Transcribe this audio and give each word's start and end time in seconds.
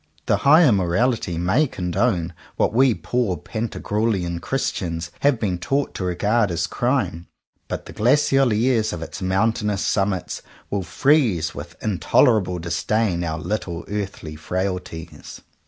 The 0.25 0.37
Higher 0.37 0.71
Morality 0.71 1.37
may 1.37 1.67
condone 1.67 2.33
what 2.55 2.73
we 2.73 2.95
poor 2.95 3.37
Pantag 3.37 3.83
ruelian 3.91 4.41
Christians 4.41 5.11
have 5.19 5.39
been 5.39 5.59
taught 5.59 5.93
to 5.93 6.03
regard 6.03 6.49
as 6.49 6.65
crime; 6.65 7.27
but 7.67 7.85
the 7.85 7.93
glacial 7.93 8.51
airs 8.51 8.93
of 8.93 9.03
its 9.03 9.21
mountainous 9.21 9.85
summits 9.85 10.41
will 10.71 10.81
freeze 10.81 11.53
with 11.53 11.75
in 11.83 11.99
tolerable 11.99 12.57
disdain 12.57 13.23
our 13.23 13.37
little 13.37 13.85
earthy 13.89 14.35
frailties. 14.35 15.41